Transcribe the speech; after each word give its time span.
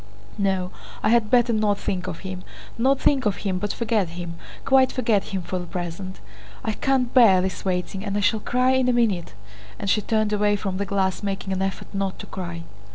No, 0.39 0.71
I 1.03 1.09
had 1.09 1.29
better 1.29 1.53
not 1.53 1.77
think 1.77 2.07
of 2.07 2.21
him; 2.21 2.41
not 2.75 2.99
think 2.99 3.27
of 3.27 3.35
him 3.45 3.59
but 3.59 3.71
forget 3.71 4.09
him, 4.09 4.33
quite 4.65 4.91
forget 4.91 5.25
him 5.25 5.43
for 5.43 5.59
the 5.59 5.67
present. 5.67 6.19
I 6.63 6.71
can't 6.71 7.13
bear 7.13 7.39
this 7.39 7.63
waiting 7.63 8.03
and 8.03 8.17
I 8.17 8.21
shall 8.21 8.39
cry 8.39 8.71
in 8.71 8.89
a 8.89 8.93
minute!" 8.93 9.35
and 9.77 9.91
she 9.91 10.01
turned 10.01 10.33
away 10.33 10.55
from 10.55 10.77
the 10.77 10.87
glass, 10.87 11.21
making 11.21 11.53
an 11.53 11.61
effort 11.61 11.89
not 11.93 12.17
to 12.17 12.25
cry. 12.25 12.63